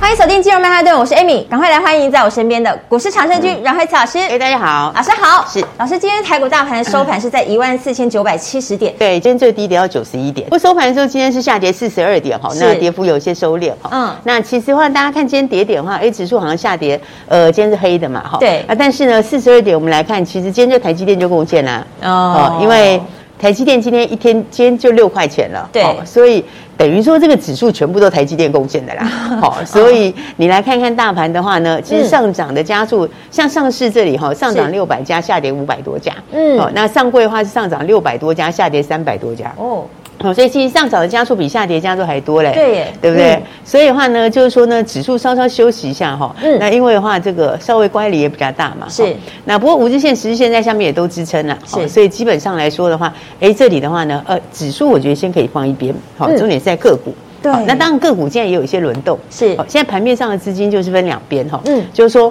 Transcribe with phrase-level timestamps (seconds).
[0.00, 4.18] 欢迎锁定金融曼哈顿，我是 Amy，赶快来欢迎在我身边的股市长胜军阮惠慈老师。
[4.18, 5.46] 哎，大家好，老师好。
[5.46, 8.94] 是老师，今天台股大盘收盘是在一万四千九百七十点。
[8.98, 10.46] 对，今天最低跌到九十一点。
[10.46, 13.90] 不过收盘的时候，今天是下跌四十二点哈，那跌幅有一些收敛哈。
[13.92, 16.98] 嗯，那其实的话，大家看今天跌点的话，A 指数好像下跌，
[17.28, 18.38] 呃，今天是黑的嘛哈。
[18.38, 23.00] 对啊，但是呢，四十二点我们来看，其实今天这台积电就贡献啦哦，因为
[23.40, 26.44] 台积电今天一天今天就六块钱了，对，所以。
[26.80, 29.04] 等于说这个指数全部都台积电贡献的啦，
[29.38, 39.84] 好， 所以你来看看大盘的话呢，其实上涨的家数，像上市这里哈，上涨六百家，下跌五百多家，嗯，好，那上柜的话是上涨六百多家，下跌三百多家，哦。
[40.22, 43.32] 哦，所以其实上涨的加速比下跌加速还多嘞，对耶，对不对？
[43.32, 49.16] 嗯、所以的话呢，就是说呢，指数稍稍休息一下哈，嗯，那因为的话，这个稍微乖离也比较大嘛，是。
[49.46, 51.88] 那不过五日线、十日线在下面也都支撑了，是。
[51.88, 57.50] 所以基本上来说的话，哎，这里的话呢，呃，指数我觉得先可以放一边，好，重点是在个股，对。
[57.64, 59.56] 那当然个股现在也有一些轮动，是。
[59.66, 62.30] 现在盘面上的资金就是分两边哈，嗯，就是说。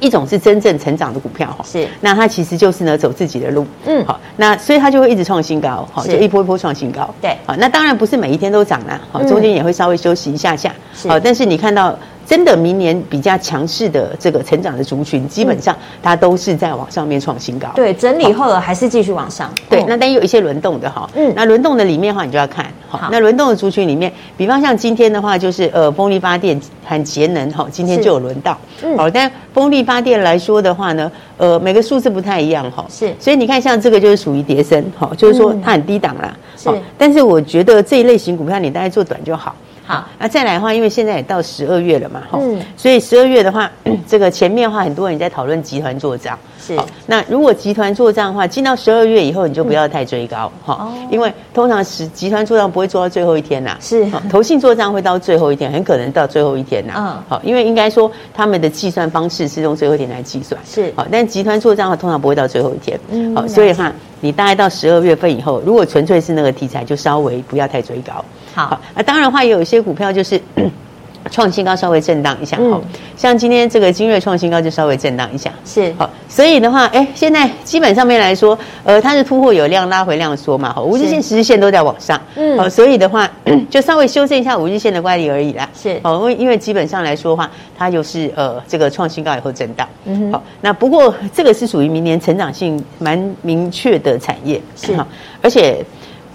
[0.00, 10.74] 一种是真正成长的股票哈，是，那它其实就是呢走自己的路，嗯，好，那所以它就会一直创新高，好，就一波一波创新高，对，好，那当然不是每一天都涨啦，好，中间也会稍微休息一下下，
[11.06, 11.96] 好，但是你看到。
[12.30, 17.66] 真的，明年比较强势的这个成长的族群，基本上它都是在往上面创新高。
[17.74, 19.52] 对，整理后还是继续往上。
[19.68, 22.64] 对，那但有一些轮动的哈，嗯，那轮动的里面的话，你就要看。
[22.88, 28.56] 好，那轮动的族群里面，比方像今天的话，就是呃，风力发电和节能哈，今天就有轮到。
[28.84, 32.86] 嗯，好，但风力发电来说的话呢，呃，每个数字不太一样哈。
[32.88, 36.32] 是，所以你看，像这个就是属于跌升哈，就是说它很低档啦。
[36.56, 39.52] 是，但是我觉得这一类型股票，你大概做短就好。
[39.90, 43.70] 好，那再来的话，因为现在也到十二月了嘛，哈，嗯，所以十二月的话，
[44.06, 46.78] 这个前面的话，很多人在讨论集团做账，是。
[47.06, 54.06] 那如果集团做账的话，进到十二月以后，你就不要太追高，哈，因为通常是集团做账不会做到最后一天呐，是。
[54.30, 60.92] 投信做账会到最后一天，很可能到最后一天呐，嗯，好，因为应该说他们的计算方式是用最后一天来计算，是。
[60.94, 68.24] 好，但集团做账的话，通常不会到最后一天，嗯，好，所以哈，你大概到十二月份以后，如果纯粹是那个题材，就稍微不要太追高。
[68.54, 70.40] 好，那当然的话，也有一些股票就是
[71.30, 72.56] 创新高，稍微震荡一下。
[72.70, 72.80] 好，
[73.14, 75.52] 像今天这个精锐创新高，就稍微震荡一下。
[75.66, 80.72] 是，好，所以的话，哎，现在基本上面来说，呃，它是突破有量，拉回量缩嘛。
[80.72, 82.18] 好，五日线、十日线都在往上。
[82.36, 83.30] 嗯，好，所以的话，
[83.68, 85.68] 就稍微修正一下五日线的乖离而已啦。
[85.74, 89.86] 是，好，因为因为基本上来说的话，它就是呃这个创新高以后震荡。
[90.06, 94.58] 嗯，好，那不过这个是属于明年成长性蛮明确的产业。
[94.74, 95.06] 是，好，
[95.42, 95.84] 而且。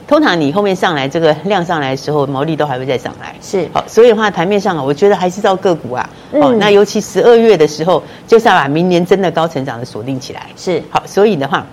[0.08, 3.68] 通常你后面上来这个量上来的时候，毛利都还会再上来，是。
[3.74, 10.82] 好，所以的话盘面上啊，我觉得还是照个股啊，哦，那尤其十二月的时候，就是要把明年真的高成长的锁定起来，是。
[10.90, 11.66] 好，所以的话，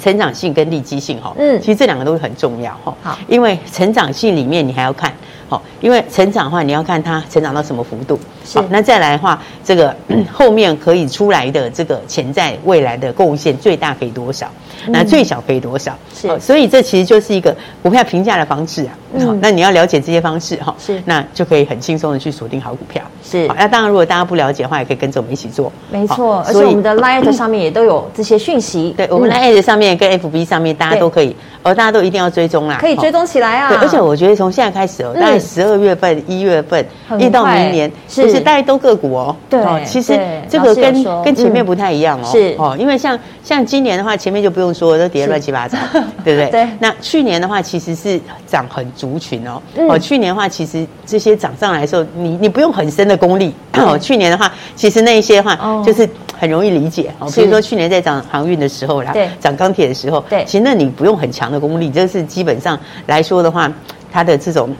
[0.00, 5.12] 成长性跟利基性哈，嗯，其实这两个都是很重要哈，好，因为成长性里面你还要看。
[5.48, 8.18] 好，因为成长的话，你要看它成长到什么幅度。
[8.54, 9.94] 好，那再来的话，这个
[10.32, 14.48] 后面可以出来的这个潜在未来的贡献最大可以多少？
[14.88, 15.96] 那最小可以多少？
[16.14, 18.92] 是，所以这其实就是一个股票评价的方式啊。
[19.24, 23.02] 好，那你要了解这些方式哈，是，那就可以很轻松的去锁定好股票。
[23.24, 25.72] 是，那当然如果大家不了解的话，也可以跟着我们一起做。
[25.90, 28.94] 没错，而且我们的 Line 上面也都有这些讯息。
[28.96, 32.76] 对，我们 Line 上面跟 FB 上面大家都可以，而大家都一定要追踪啦。
[32.78, 33.68] 可以追踪起来啊。
[33.70, 36.84] 对，而且我觉得从现在开始哦，大概十二月份、一月份，
[37.18, 39.36] 一直到明年，是大家都个股哦？
[39.48, 42.24] 对，其实这个跟跟前面不太一样哦。
[42.30, 45.76] 是哦，因为像像今年的话，前面就不用说，都跌乱七八糟，
[46.24, 46.50] 对不对？
[46.50, 46.68] 对。
[46.78, 49.60] 那去年的话，其实是涨很族群哦。
[49.88, 53.54] 哦，去年的话，其实这些涨上来的时候，你你不用很深的功力。
[53.74, 55.54] 哦，去年的话，其实那一些话
[55.84, 57.12] 就是很容易理解。
[57.18, 63.70] 哦，比如说去年在涨航运的时候啦，对，涨钢铁的时候，对，其实那你不用很强的功力，就是基本上来说的话，
[64.12, 64.70] 它的这种。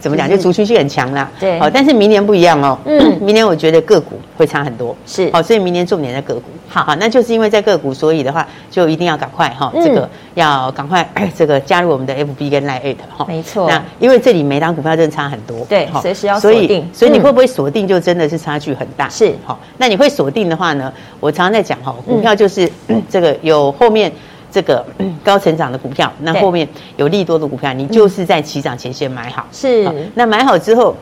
[0.00, 0.28] 怎么讲？
[0.28, 1.30] 就族群性很强啦。
[1.40, 1.58] 对。
[1.58, 2.78] 好，但是明年不一样哦。
[2.84, 3.18] 嗯。
[3.22, 4.96] 明年我觉得个股会差很多。
[5.06, 5.30] 是。
[5.32, 6.42] 好，所以明年重点在个股。
[6.68, 6.84] 好。
[6.84, 13.24] 好，那就是因为在个股，所以的话就一定要赶快哈，这个要赶快 这个加入我们的 FB 跟 Line 哈。
[13.28, 13.68] 没错。
[13.68, 15.64] 那因为这里每档股票真的差很多。
[15.68, 15.88] 对。
[16.00, 16.88] 随时要锁定。
[16.92, 19.08] 所以你会不会锁定，就真的是差距很大。
[19.08, 19.34] 是。
[19.44, 20.92] 好，那你会锁定的话呢？
[21.20, 22.70] 我常常在讲哈，股票就是
[23.08, 24.12] 这个有后面。
[24.56, 24.82] 这个
[25.22, 26.66] 高成长的股票，那后面
[26.96, 29.46] 有利多的股票，你就是在起涨前先买好。
[29.52, 30.96] 是，那买好之后，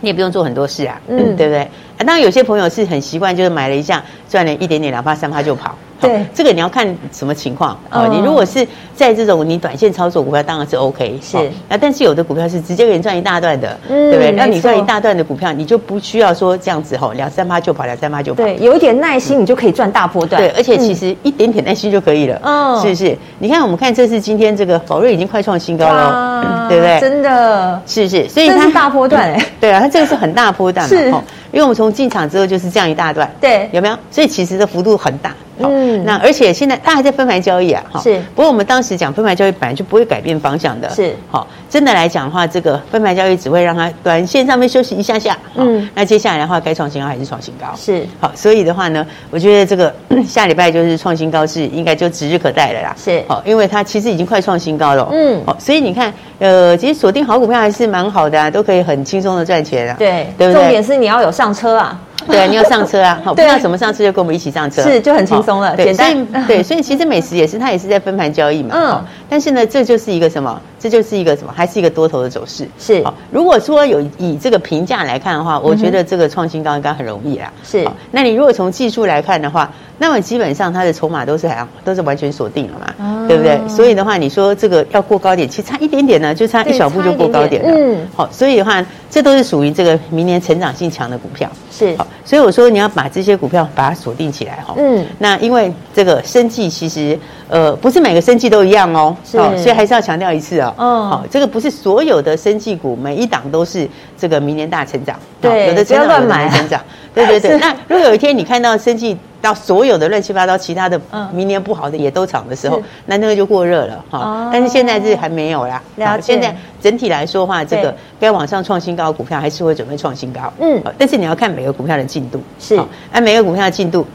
[0.00, 1.60] 你也不用做很多事啊，嗯，对不对？
[1.60, 5.72] 啊，当然有些朋友是很习惯，就是买了一下赚了一点点两趴三趴就跑。
[6.00, 8.08] 对，这个你要看什么情况哦。
[8.10, 11.18] 你如果是在这种你短线操作股票，当然是 OK。
[11.22, 11.36] 是
[11.68, 14.32] 啊，但是有的股票是直接给你赚一大段的，对不对？
[14.32, 18.42] 那你赚一大段的股票，你就不需要说这样子吼，两三八就跑，两三八就跑。
[18.42, 20.40] 对，有一点耐心，你就可以赚大波段。
[20.40, 22.40] 对，而且其实一点点耐心就可以了。
[22.42, 23.16] 嗯，是不是？
[23.38, 27.00] 你看，我们看这是今天这个宝瑞已经快创新高了，对不对？
[27.00, 28.28] 真的，是不是？
[28.28, 29.46] 所以它是大波段哎。
[29.60, 31.22] 对啊，它这个是很大波段嘛。
[31.52, 33.96] 因为我们从进场之后就是这样一大段，对，有没有？
[34.10, 35.34] 所以其实的幅度很大。
[35.62, 38.00] 嗯，那而且现在它还在分盘交易啊，哈。
[38.00, 38.18] 是。
[38.34, 40.88] 不过我们当时讲分盘交易本来就不会改变方向的。
[40.88, 41.14] 是。
[41.30, 45.36] 好，真的来讲的话，这个分盘交易只会让它短线上面休息一下下。
[45.56, 45.86] 嗯。
[45.94, 47.74] 那接下来的话，该创新高还是创新高？
[47.76, 48.06] 是。
[48.18, 49.94] 好，所以的话呢，我觉得这个
[50.26, 52.96] 下礼拜就是创新高是应该就指日可待了啦。
[52.96, 53.22] 是。
[53.28, 55.06] 好，因为它其实已经快创新高了。
[55.12, 55.42] 嗯。
[55.44, 59.96] 好，所以你看，呃，其实锁定好股票还是蛮好的啊，都可以很轻松的赚钱啊。
[59.98, 60.26] 对。
[60.38, 60.62] 对不对？
[60.62, 61.98] 重点是你要有上车啊。
[62.26, 63.18] 对啊，你要上车啊！
[63.24, 66.26] 好，不知道怎么上车，就跟我们一起上车，是就很轻松了，简单。
[66.46, 68.74] 对，所以其实美食也是，它也是在分盘交易嘛。
[68.76, 69.04] 嗯。
[69.26, 70.60] 但是呢，这就是一个什么？
[70.80, 71.52] 这就是一个什么？
[71.54, 72.66] 还是一个多头的走势。
[72.78, 73.04] 是。
[73.30, 77.52] 如果说有以这个评价来看的话，我觉得这个创新高应该很容易啦。
[77.62, 77.86] 是。
[78.10, 83.60] 那你如果从技术来看的话，那么基本上它的筹码都是还都是完全锁定了嘛，对不对？
[83.68, 87.68] 所以的话，你说这个要过高点，其实差一点点呢，就差一小步就过高点了。
[87.70, 88.08] 嗯。
[88.16, 91.50] 好，所以的话，这都是属于这个明年成长性强的股票。
[91.70, 91.94] 是。
[91.98, 94.74] 好，所以我说你要把这些股票把它锁定起来哈。
[94.78, 95.04] 嗯。
[95.18, 97.18] 那因为这个生计其实
[97.48, 99.14] 呃不是每个生计都一样哦。
[99.22, 99.36] 是。
[99.58, 100.69] 所以还是要强调一次哦。
[100.78, 101.08] 嗯。
[101.08, 103.88] 好，这个不是所有的生技股每一档都是
[104.18, 105.18] 这个明年大成长。
[105.40, 105.68] 对。
[105.68, 106.48] 有的不要乱买。
[106.48, 106.80] 成长。
[107.14, 107.56] 对对对。
[107.60, 111.00] 那如果有一天你看到生技到所有的乱七八糟其他的
[111.32, 114.50] 明年不好的也都涨的时候，那那个就过热了哈。
[114.52, 115.82] 但是现在是还没有啦。
[115.96, 116.22] 了解。
[116.22, 120.52] 现在整体来说的话，这个该往上创新高的股票还是会准备创新高。
[120.60, 120.82] 嗯。
[120.98, 122.40] 但是你要看每个股票的进度。
[122.58, 122.78] 是。
[123.10, 124.06] 按每个股票的进度，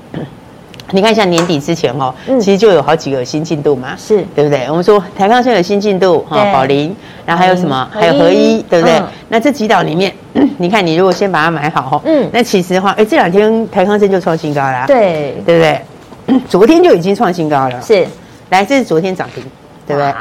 [0.92, 3.96] 你看一下年底之前哦，其实就有好几个新进度嘛。
[3.98, 4.24] 是。
[4.36, 4.66] 对不对？
[4.70, 6.96] 我们说台康生有新进度哈，宝林，
[7.26, 7.90] 然后还有什么？
[7.92, 9.02] 还有合一，对不对？
[9.30, 10.14] 那这几档里面。
[10.58, 16.40] 你看，你如果先把它买好哈，嗯，那其实的话，哎，这两天台康生就创新高了，对，对不对？
[16.50, 18.06] 昨天就已经创新高了，是。
[18.50, 19.44] 来，这是昨天涨停，
[19.88, 20.14] 对不对？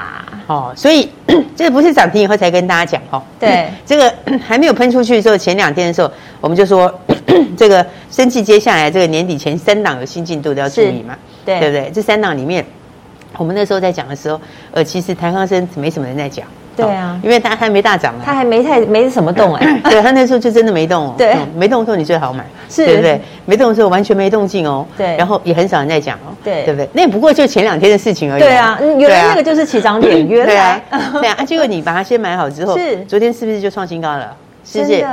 [0.47, 1.11] 哦，所以
[1.57, 4.13] 这不是涨停以后才跟大家讲哦，对，这个
[4.47, 6.93] 还没有喷出去的时候，前两天的时候，我们就说
[7.57, 11.91] 这个生气接下来这个年底前三档有新进度都要注意嘛，对，对不对？
[11.93, 12.65] 这三档里面，
[13.39, 14.41] 我们那时候在讲的时候，
[14.73, 16.47] 呃，其实台康生没什么人在讲。
[16.77, 23.21] 对啊，因为它还没大涨啊，它还没太没什么动哎， 对，它那时候就真的没动哦， 对，没动的时候你最好买，是，对不对？
[23.47, 26.89] 没动的时候完全没动静哦，对，然后也很少人在讲哦，对，对不对？
[26.93, 30.83] 那也不过就前两天的事情而已，对啊，原来那个就是起涨点， 原来，
[31.21, 34.37] 对啊，结果你把它先买好之后， 是，昨天是不是就创新高了？
[34.65, 35.07] 是不是？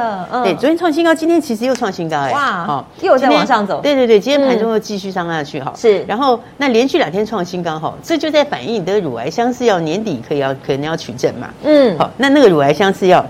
[0.44, 3.82] 对，昨天创新高，今天其实又创新高哎，哇，好，又在往上走。
[3.82, 5.74] 对对对，今天盘中又继续上下去哈。
[5.76, 11.50] 是，然后那连续两天创新高哈，这就在反映你的乳癌相似药年底可以要可能要取证嘛。
[11.64, 13.26] 嗯，好，那那个乳癌相似药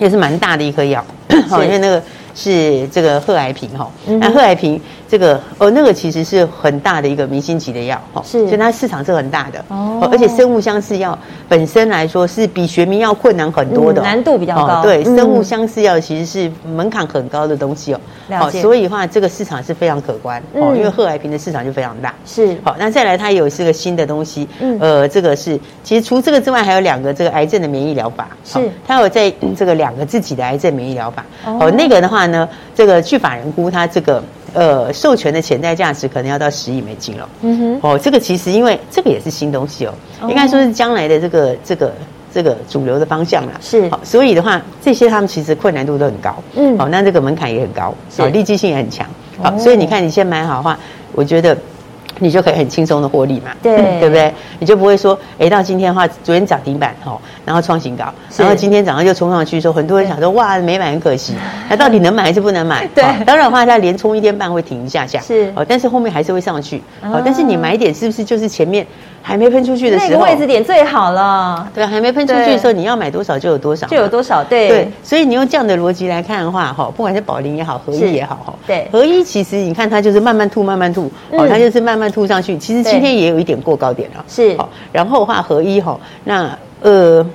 [0.00, 1.04] 也是蛮大的一颗药，
[1.48, 2.02] 好，因为那个
[2.34, 4.80] 是这个贺癌平哈，那贺癌平。
[5.06, 9.64] 这个哦，那个其实是很大的一个明星级的药，哈，是，所以它市场是很大的。
[9.68, 10.08] 哦。
[10.10, 11.16] 而且生物相似药
[11.48, 14.82] 本身来说是比学名药困难很多的，难度比较高。
[14.82, 18.00] 对，生物相似药其实是门槛很高的东西哦。
[18.30, 20.42] 好，所以的话，这个市场是非常可观。
[20.54, 22.12] 哦，因为贺癌平的市场就非常大。
[22.24, 24.48] 是，好，那再来它有是个新的东西，
[24.80, 31.24] 呃，这个是其实除这个之外，还有两个这个癌症的免疫疗法，是，它有在这个两个自己的癌症免疫疗法。
[31.44, 34.22] 哦，那个的话呢，这个据法人估，它这个。
[34.56, 37.28] 呃，授权的潜在价值可能要到十亿美金了。
[37.42, 41.92] 嗯哼，哦，这个其实因为这个也是新东西哦，哦应该说是将来的这个这个
[42.32, 43.52] 这个主流的方向了。
[43.60, 46.36] 是，好，所以的话，这些他们其实困难度都很高。
[46.54, 49.04] 嗯，好，那这个门槛也很高，好，利基性也很强。
[49.42, 50.78] 好，哦、所以你看，你先买好的话，
[51.14, 51.58] 我觉得。
[52.18, 54.32] 你就可以很轻松的获利嘛，对， 对不对？
[54.58, 58.04] 你就不会说，哎，到今天的话，昨天涨停板哈，然后创新高，
[58.36, 61.34] 然后今天早上又冲上去，说很多人想说，哇，没买很可惜，
[61.68, 62.86] 那到底能买还是不能买？
[62.94, 65.52] 对，当然的话，它连冲一天半会停一下下，是。
[65.56, 68.86] 哦，但是后面还是会上去，哦，但是你买点是不是就是前面？
[69.26, 71.66] 还没喷出去的时候，那个位置点最好了。
[71.74, 74.44] 对，还没喷出去的时候，你要买多少就有多少，就有多少。
[74.44, 82.58] 对对，所以你用这样的逻辑来看的话，哈，不管是宝林也好，合一也好，哈，对，合一其实你看它就是慢慢吐，慢慢吐，哦，它就是慢慢吐上去。
[82.58, 84.54] 其实今天也有一点过高点了，是。
[84.58, 87.26] 好，然后的话合一哈，那呃，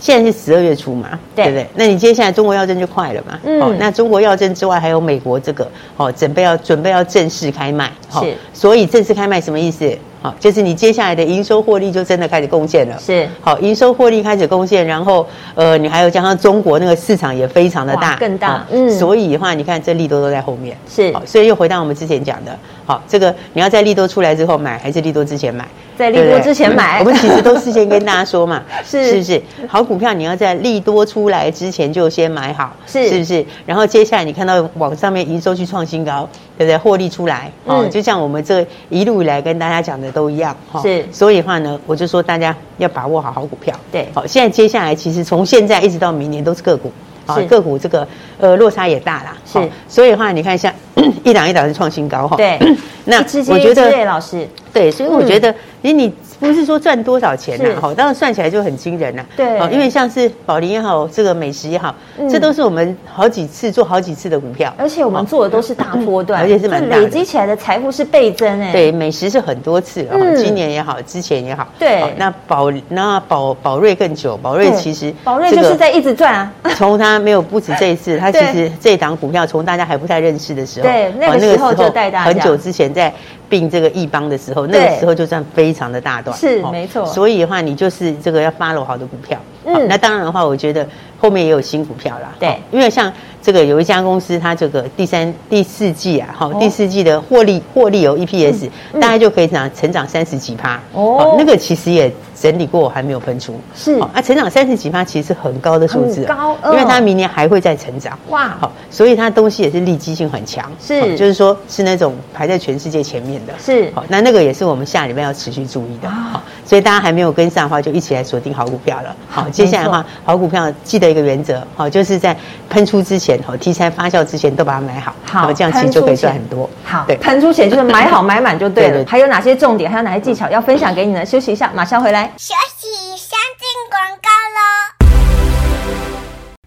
[0.00, 1.64] 现在是十二月初嘛，对不对？
[1.76, 3.78] 那你接下来中国药证就快了嘛，嗯。
[3.78, 8.34] 那中国药证之外，还有美国这个，哦，准备要准备要正式开卖，是。
[8.52, 9.96] 所以正式开卖什么意思？
[10.22, 12.96] 好，就是你接下来的营收获利就真的开始贡献了。
[12.98, 20.76] 是，好，营收获利开始贡献，然后呃，你还有加上中国那个市场也非常的大，更大，嗯，所以的话，你看这利多都在后面。
[20.88, 22.58] 是，好，所以又回到我们之前讲的，
[22.90, 25.64] 好，这个你要在利多出来之后买，还是利多之前买？
[25.96, 29.42] 在利多之前买， 我们其实都事先跟大家说嘛， 是是不是？
[29.68, 33.46] 好股票你要在利多出来之前就先买好，是是不是？
[33.64, 36.28] 然后接下来你看到网上面营收去创新高，
[36.58, 36.76] 对不对？
[36.76, 41.06] 获利出来，哦，就像我们这一路以来跟大家讲的都一样，哈，是。
[41.12, 44.26] 所以的话呢，我就说大家要把握好好股票，对，好。
[44.26, 46.90] 现在接下来其实从现在一直到明年都是个股，
[47.30, 48.06] 啊，个股这个
[48.38, 49.58] 呃落差也大啦，是。
[49.88, 50.72] 所以的话，你看一下
[51.24, 52.58] 一档一档是创新高，哈，对。
[53.06, 56.12] 那我觉得老师，对，所以我觉得，因为你。
[56.40, 59.22] 不是说赚多少钱呐，好，当然算起来就很惊人呐。
[59.36, 61.94] 对，哦因为像是宝林也好，这个美食也好，
[62.30, 68.72] 这都是我们好几次做好几次的股票，而且我们做的都是大波段， 而且是蛮大，累积起来的财富是倍增哎。
[68.72, 71.68] 对，美食是很多次，哦，今年也好，之前也好。
[71.78, 76.52] 对，那宝那宝宝瑞更久，宝瑞其实宝瑞就是在一直赚啊。
[76.76, 82.24] 从他没有不止这一次， 他其实这档股票从大家还不太认识的时候，对，那个时候就带大家。
[82.24, 83.12] 很久之前在
[83.48, 87.04] 并这个亿邦的时候，那个时候就赚非常的大段，是没错。
[87.06, 89.38] 所以的话，你就是这个要 follow 好的股票。
[89.64, 90.86] 嗯，那当然的话，我觉得
[91.20, 92.32] 后面也有新股票啦。
[92.40, 93.12] 对，因为像
[93.42, 100.80] 这个有一家公司，它这个第三、第四季啊，哈，第四季的获利获利有 EPS，大概就可以长成长三十几趴。
[100.92, 103.54] 哦，那个其实也整理过，还没有喷出。
[103.74, 108.18] 是，啊，成长三十几趴其实是很高的数字，高，因为它明年还会再成长。
[108.28, 110.70] 哇，好，所以它东西也是利基性很强。
[110.80, 113.52] 是，就是说是那种排在全世界前面的。
[113.58, 116.08] 是，好，那那个也是我们下礼拜要持续注意的。
[116.08, 119.16] 好，所以大家还没有跟上的话，就一起来锁定好股票了。
[119.28, 119.48] 好。
[119.50, 122.36] 接下来的话，好股票记得一个原则，好，就是在
[122.68, 126.68] 喷出之前，好，题材发酵之前都把它买好，好，这样其实就可以赚很多。
[126.84, 129.04] 好，对，喷出前就是买好 买满就对了。
[129.06, 129.90] 还有哪些重点？
[129.90, 131.24] 还有哪些技巧要分享给你呢？
[131.26, 132.32] 休息一下，马上回来。
[132.36, 133.09] 休息，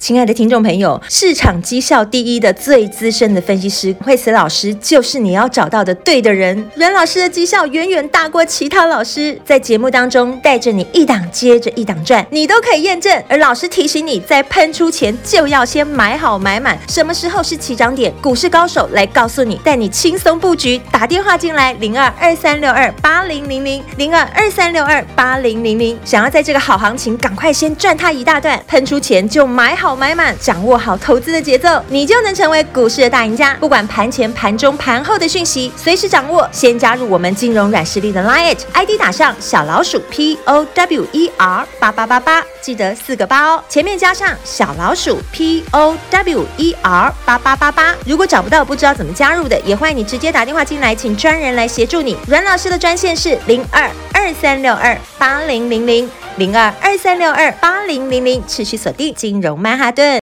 [0.03, 6.69] 亲爱的听众朋友，市场绩效第一的最资深的分析师惠慈老师，就是你要找到的对的人。
[6.75, 13.23] 阮老师的绩效远远大过其他老师，在节目当中带着你一档接着一档赚，你都可以验证。
[13.29, 18.13] 而老师提醒你在喷出前就要先买好买满，什么时候是起涨点？
[18.21, 20.81] 股市高手来告诉你，带你轻松布局。
[20.91, 29.92] 打电话进来零二二三六二八零零零零二二三六二八零零零，想要在这个好行情赶快先赚它一大段，喷出前就买好。
[29.95, 33.55] 买满，掌握好投资的节奏，你就能成为股市的大赢家。
[33.59, 36.47] 不管盘前、盘中、盘后的讯息，随时掌握。
[36.51, 47.95] 先加入我们金融软实力的 Line，ID 打上小老鼠 P O W E R 八八八八，记得四个八哦，前面加上小老鼠 P O W E R 八八八八。
[48.05, 52.17] 如果找不到，不知道怎么加入的，也欢迎你直接打电话进来，请专人来协助你。
[52.27, 56.09] 阮老师的专线是零二二三六二八零零零。
[56.35, 60.19] 零二二三六二八零零零，持续锁定金融曼哈顿。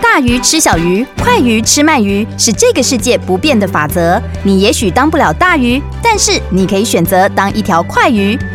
[0.00, 4.18] 大鱼吃小鱼，快鱼吃慢鱼，是这个世界不变的法则。
[4.42, 8.38] 你也许当不了大鱼，但是你可以选择当一条快鱼。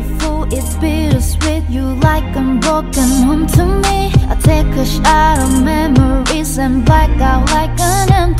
[0.00, 4.12] beautiful, it's bittersweet You like I'm broken home to me.
[4.28, 8.39] I take a shot of memories and black out like an empty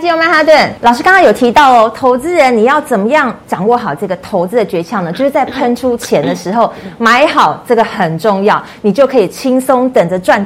[0.00, 5.12] 金融曼哈顿老师刚刚有提到哦，投资人你要怎么样掌握好这个投资的诀窍呢？
[5.12, 10.44] 就是在喷出钱的时候买好，这个很重要，你就可以轻松等着赚。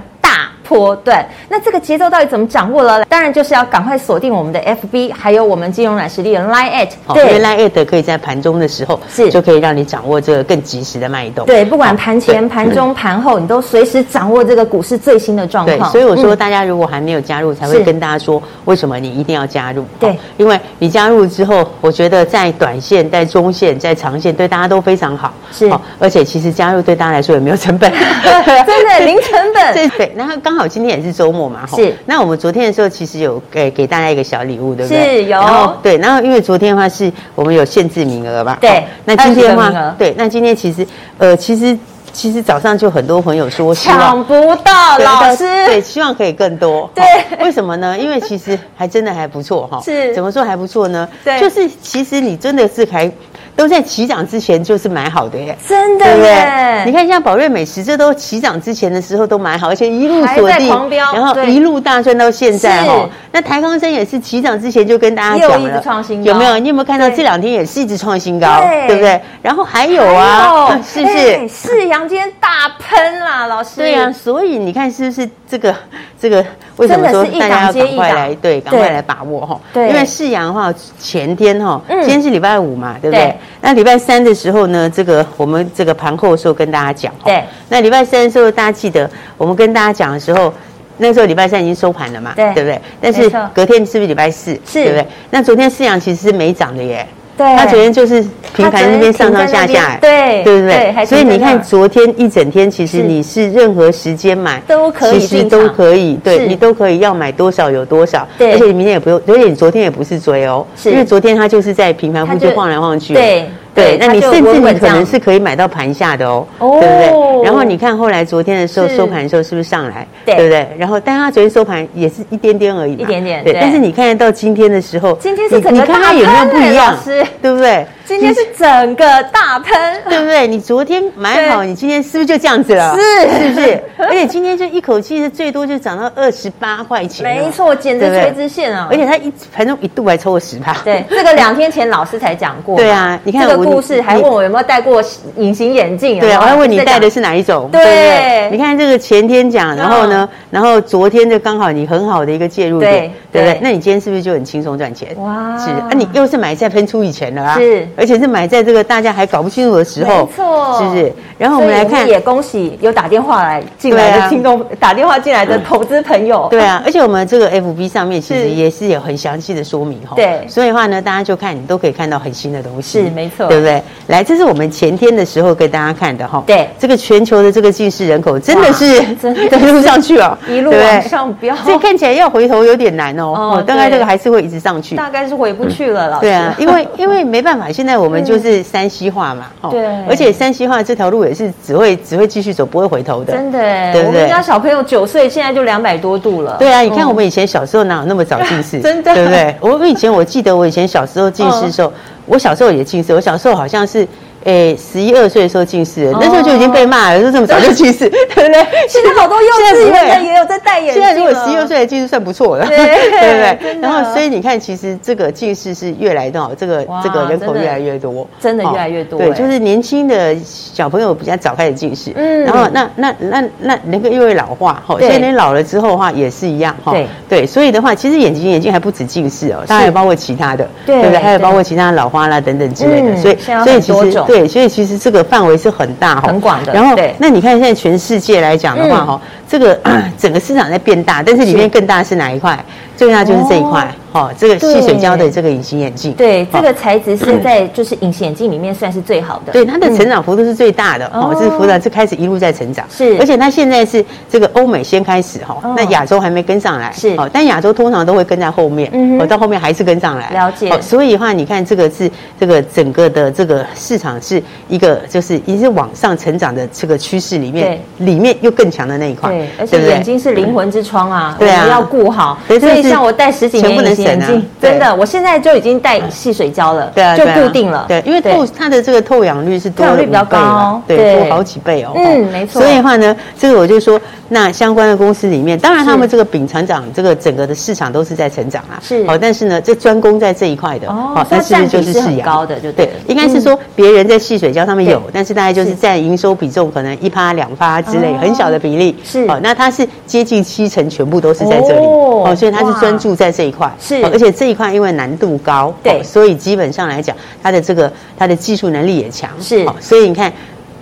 [0.75, 3.05] 波段，那这个节奏到底怎么掌握了？
[3.05, 6.89] 当然就是要赶快锁定我们的 FB，还有我们金融软实力的 Line@ at。
[7.15, 11.47] 对，Line@ at 可以在盘中的时候是就可以让你掌握这个更及时的脉动。
[11.47, 15.79] 对，不管盘前、盘中、盘后，你都随时掌握这个股市最新的状况。
[15.79, 19.85] 对，所以我说大家如果还没有加入，才会跟大家说为什么你一定要加入。
[20.01, 25.33] 对，因为你加入之后，我觉得在短线、在中线、在长线，对大家都非常好。
[25.53, 27.91] 是，而且其实加入对大家来说也没有成本，
[28.67, 29.75] 真的零成本。
[29.75, 31.44] 对对，然后刚好今天也是周末。
[31.44, 35.18] 嘛是，那我们昨天的时候其实有给给大家一个小礼物，对不对？
[35.18, 38.57] 是有，然后对，然后因为昨天的话是我们有限制名额吧？
[38.61, 40.87] 对，那今天的话，对，那今天其实
[41.18, 41.79] 呃，其实
[42.12, 46.90] 其实早上就很多朋友说抢不到老师，对，希望可以更多。
[46.96, 47.05] 对，
[47.44, 47.98] 为什么呢？
[47.98, 49.81] 因为其实还真的还不错哈。
[49.85, 51.07] 是，怎么说还不错呢？
[51.22, 53.11] 对，就是其实你真的是还。
[53.57, 56.83] 都在起涨之前就是买好的耶，真的耶！
[56.85, 63.09] 你看像宝瑞美食，这都起涨之前的时候都买好，而且一路锁定，然后一路大赚到现在哦。
[63.31, 65.83] 那台康生也是起涨之前就跟大家讲了，
[66.23, 66.59] 有没有？
[66.59, 69.21] 你有没有看到这两天也是一直创新高，对不对？
[69.40, 71.49] 然后还有啊，是不是？
[71.49, 73.77] 世阳今天大喷啦，老师。
[73.77, 75.75] 对呀，所以你看是不是这个
[76.21, 76.45] 这个？
[76.77, 78.35] 为什么说大家要赶快来？
[78.35, 79.61] 对，赶快来把握哈。
[79.73, 83.37] 对，因为世阳的话，前天哈，今天是礼拜五嘛，对不对？
[83.61, 87.42] 那礼拜三的时候呢，这个我们这个盘后的时候跟大家讲，对。
[87.68, 90.52] 那礼拜三的时候，大家记得我们跟大家讲的时候，
[90.98, 92.80] 那个时候礼拜三已经收盘了嘛，对，对不对？
[93.00, 94.52] 但是隔天是不是礼拜四？
[94.66, 95.07] 是，对不对？
[95.30, 97.07] 那昨天四阳其实是没涨的耶。
[97.37, 101.05] 对，他昨天就是平盘那边上上下下，对，对不对？
[101.05, 113.49] 所以你看昨天一整天，其实你是任何时间买都可以，其实都可以，对你都可以要买多少有多少，对，而且你明天也不用，而且你昨天也不是追哦，因为昨天它就是在平盘附近晃来晃去，对。
[113.75, 117.43] 对，那你甚至你可能是可以买到盘下的哦，对不对？
[117.45, 120.67] 然后你看后来昨天的时候收盘的时候是不是上来，对不对？
[120.79, 123.43] 然后，但它昨天收盘也是一点点而已，一点点。
[123.43, 126.97] 对，但是你看得到今天的时候，今天是整个你看它有没有不一样？
[127.43, 127.85] 对不对？
[128.05, 129.73] 今天是整个大喷，
[130.11, 130.47] 对不对？
[130.47, 132.95] 你昨天买好，你今天是不是就这样子了？
[132.95, 133.83] 是，是不是？
[134.27, 138.89] 今天就一口气是最多就涨到二十八块钱，没错，简直垂直线啊！
[138.91, 140.73] 而且它一盘中一度还抽了十趴。
[140.85, 142.77] 对，这个两天前老师才讲过。
[142.77, 145.03] 对啊，你看这个故事，还问我有没有戴过
[145.37, 146.21] 隐形眼镜？
[146.21, 147.69] 对啊，我还问你戴的是哪一种？
[147.73, 153.59] 对，你看这个前天讲，然后呢，然后昨天就刚好你很好的一个介入点，对不对？
[153.61, 155.09] 那你今天是不是就很轻松赚钱？
[155.19, 155.59] 哇！
[155.59, 158.85] 是啊，你又是买在喷出以前了啊，是，而且是买在这个。
[158.85, 161.13] 大家还搞不清楚的时候，没错，是不是？
[161.39, 166.46] 然后我们来看，也恭喜有打电话来进来的听众，打电话进来的投资朋友。
[166.50, 170.14] 对啊，而且我们这个 FB 上面其实也是有很详细的说明哈。
[170.16, 173.83] 对，所以的话呢，大家就看你都可以看到很新的东西，是没错，对不对？
[174.09, 176.42] 来，这是我们前天的时候给大家看的哈。
[176.46, 183.24] 对，这个全球的这个近视人口真的是真的一路上去了，一路往上飙，所以看起来要回头有点难哦。
[183.35, 186.22] 哦，大概这个还是会一直上去，大概是回不去了，老师。
[186.22, 189.46] 对啊，因为 因为没办法，现在我们就是山西化嘛。
[189.70, 193.33] 对，而且山西化这条路也是只会只会继续走，不会回头的。
[193.33, 194.23] 真的，对？
[194.23, 196.57] 我们家小朋友九岁，现在就两百多度了。
[196.59, 198.81] 对啊，你看我们以前小时候哪有那么早近视？
[198.81, 199.57] 真的，对不对？
[199.61, 201.93] 我以前我记得我以前小时候近视的时候，
[202.27, 204.07] 我小时候也近视，我小时候好像是。
[204.44, 208.66] 哎，十一二岁的时候近视，那时候就已经被骂了，说这么早就近视， 对不对？
[208.88, 211.02] 现在好多幼稚园的也有在戴眼镜。
[211.02, 213.80] 现在如果十一二岁的近视算不错了， 对不对？
[213.80, 219.18] 然后，所以你看，其实这个近视是越来的好，这个这个人口越来越多，真的越来越多。
[219.18, 231.18] 对，就是年轻的小朋友比较早开始近视，嗯，然后那那那那那个又会老化，哈，所以你老了之后的话也是一样，哈，对对，所以的话，其实眼睛眼睛还不止近视哦，当然也包括其他的，对不对？
[231.18, 236.73] 还有包括其他老花啦等等之类的，所以所以其实对，所以其实这个范围是很大哈，很广的。
[236.73, 239.79] 然后，那你看现在全世界来讲的话哈，这个
[240.18, 242.59] 整个市场在变大，但是里面更大是哪一块？
[242.97, 243.92] 最大就是这一块。
[244.12, 274.95] 哦，这个细水胶的这个隐形眼镜，对，这个材质是 在就是隐形眼镜里面算是最好的，对，它的成长幅度是最大的哦，这是幅度是开始一路在成长，是，而且它现在是这个欧美先开始哈，那亚洲还没跟上来，是，哦，但亚洲通常都会跟在后面，嗯，哦，到后面还是跟上来，了解，所以的话，你看这个是这个整个的这个市场是一个就是已经是往上成长的这个趋势里面，里面又更强的那一块，对，而且眼睛是灵魂之窗啊，对啊，要顾好，所以像我戴十几年隐形眼镜，真的。
[274.95, 282.63] 我现在就已经戴细水胶了，对啊，就固定了，对，因为透它的这个透氧率是透氧率比较高，对，多好几倍哦，嗯，没错。
[282.63, 292.59] 所以的话呢，这个我就说，那相关的公司里面，当然他们这个丙成长，这个整个的市场都是在成长啊，是，好，但是呢，这专攻在这一块的，哦，那是不是就是是很高的？
[292.61, 295.75] 就对，应该是说别人在细水胶上面有，但是大概就是。
[295.85, 304.73] 占营收比重可能一趴两趴之类很小的比例，是，哦，那它是接近七成，全部都是在这里，哦，所以它是专注在这一块，是，而且这一块。
[304.73, 310.33] 因为难度高，对，所以基本上来讲，它的这个它的技术能力也强，是，所以你看，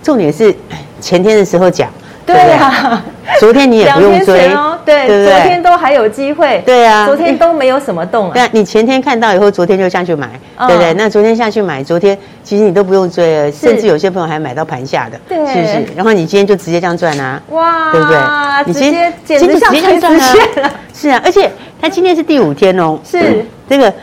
[0.01, 0.55] 重点是
[1.01, 1.89] 前天的时候讲，
[2.25, 3.03] 对啊，
[3.39, 4.53] 昨天你也不用追。
[4.53, 10.29] 哦，对，昨天都还有机会，对啊，昨天都没有什么动啊，对，你前天看到以后，昨天就下去买，
[10.67, 10.93] 对不对？
[10.93, 15.95] 那昨天下去买，昨天其实你都不用追了，甚至有些朋友还买到盘下的，对，是不是？
[15.95, 18.17] 然后你今天就直接这样赚啊，哇，对不对？
[18.65, 20.17] 你直接简直像实现
[20.63, 21.49] 了，是啊，而且。
[21.81, 23.45] 它今天是第五天哦，是。
[23.67, 23.93] 这个，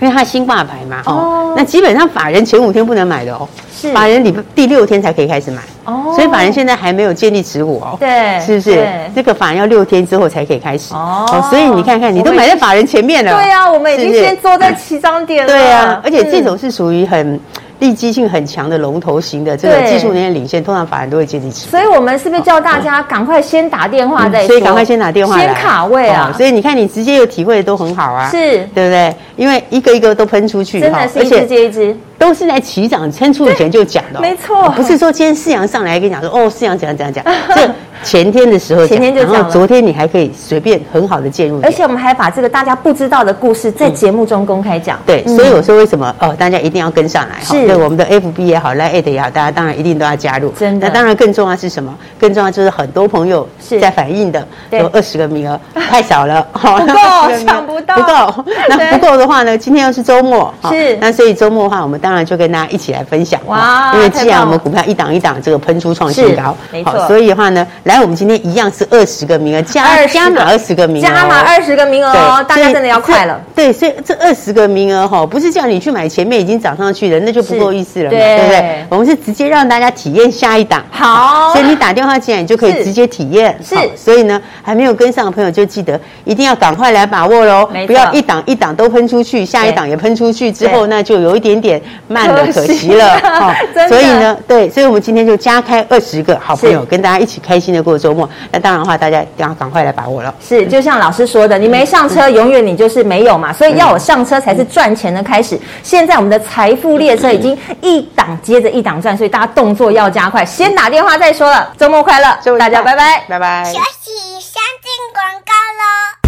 [0.00, 3.92] 因为它新挂牌嘛，哦，那基本上法人前五天不能买的哦，是。
[3.92, 8.86] 法人里第六天才可以开始买，哦，所以法人现在还没有建立持股哦，对，是不是？
[9.14, 17.40] 这个法人要六天之后才可以开始，哦，所以你看看，你都买在法人前面了，对呀，我们已经先坐在起涨点了，对呀，而且这种是属于很。
[17.84, 21.68] 利基性很强的龙头型的这个技术能力领先，通常法人都会建立起。
[21.68, 24.46] 所以我们是不是叫大家赶快先打电话再说？
[24.48, 26.32] 所以赶快先打电话，先卡位啊！
[26.34, 29.14] 所以你看，你直接有体会的都很好啊，是，对不对？
[29.36, 31.94] 因为一个一个都喷出去，真的是一只接一支。
[32.24, 37.70] 都是在起涨撑出以前就讲的，没错，不是说今天四阳上来跟你讲说哦，四阳怎样怎样讲， 这
[38.02, 44.98] 前天的时候，前天就讲，然后昨天你还可以随便很好的介入，而且我们还把这个大家不知道的故事在节目中公开讲。
[45.04, 50.48] 对，所以我说为什么哦，大家一定要跟上来哈，对我们的 FB 也好，Line@ 也好，大家当然一定都要加入。
[50.58, 51.94] 真的，那当然更重要是什么？
[52.18, 53.78] 更重要就是很多朋友是。
[53.80, 58.44] 在反映的，有二十个名额太少了， 不够，抢不到，不够。
[58.68, 59.56] 那 不够的话呢？
[59.58, 63.40] 今天又是周末，是，那所以周末的话，我们当然就跟大家一起来分享。
[63.46, 73.40] 哇，因为既然我们股票一档一档这个喷出创新高，没错，所以的话呢，来我们今天一样是二十个名额，加加码二十个名额，加码二十个名额哦，大家真的要快了。
[73.54, 78.86] 对，所以这二十个名额哈，不是叫你去买前面已经涨上去的，那就不够意思了嘛，对不对？
[78.90, 80.84] 我们是直接让大家体验下一档。
[80.90, 83.56] 好，所以你打电话进来，你就可以直接体验。
[83.62, 93.18] 是，所以呢，还没有跟上的朋友就记得一定要赶快来把握喽，不要一档一档都喷出去，下一档也喷出去之后，那就有一点点慢了，可惜了。
[93.20, 93.54] 哈，
[93.88, 98.28] 所以呢，对，所以我们今天就加开二十个好朋友，跟大家一起开心的过周末。
[98.52, 100.34] 那当然的话，大家要赶快来把握了。
[100.40, 103.52] 是，就像老师说的，你没上车，永远你就是没有嘛。
[103.52, 105.58] 所以要我上车才是赚钱的开始。
[105.82, 111.72] 现在我们的财富列车已经一档接着一档转，所以大家动作要加快，先打电话再说了。
[111.78, 113.64] 周末快乐，祝大家拜拜，拜拜。
[113.64, 116.23] 休息，先进广告喽。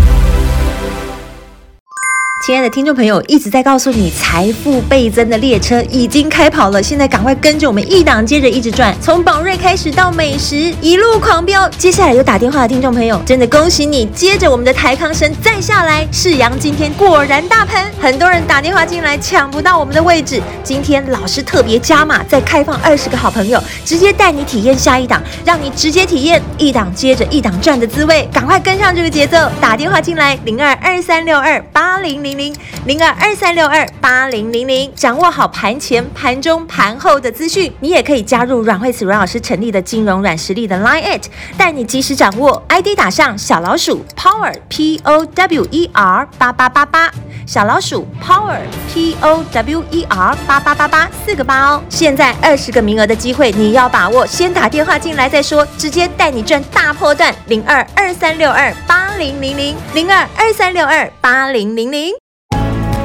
[2.47, 6.81] 亲爱的听众朋友，一直在告诉你，财富倍增的列车已经开跑了。
[6.81, 11.69] 现在赶快跟着我们一档接着一直转，从宝瑞开始到美食，一路狂飙。
[11.71, 14.07] 接下来有打电话的听众朋友，真的恭喜你！
[14.15, 20.41] 接着我们的台康生再下来，世阳今天果然大喷，很多人打电话进来抢不到我们的位置。
[20.63, 28.29] 今天老师特别加码，再开放二十个好朋友，直接带你体验下一档，让你直接体验一档接着一档赚的滋味。
[28.33, 32.36] 赶快跟上这个节奏，打电话进来零二二三六二八零零。
[32.37, 32.55] 零
[32.87, 42.63] 零二二三六二八零零零，掌握好盘前、盘中、盘后的资讯，你也可以加入阮慧慈阮老师成立的金融软实力的 Line，It，带你及时掌握。
[42.69, 47.11] ID 打上小老鼠 Power P O W E R 八八八八，
[47.47, 48.59] 小老鼠 Power
[48.93, 51.83] P O W E R 八八八八四个八哦。
[51.89, 57.35] 现在二十个名额的机会，你要把握，先打电话进来再说，直接带你赚大破段。
[57.47, 62.26] 零二二三六二八零零零零二二三六二八零零零。